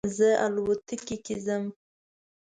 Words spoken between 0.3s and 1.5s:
الوتکې کې